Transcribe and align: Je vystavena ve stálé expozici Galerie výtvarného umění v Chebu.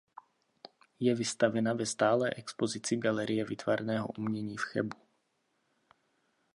Je 0.99 1.15
vystavena 1.15 1.73
ve 1.73 1.85
stálé 1.85 2.29
expozici 2.35 2.97
Galerie 2.97 3.45
výtvarného 3.45 4.07
umění 4.07 4.57
v 4.57 4.61
Chebu. 4.61 4.97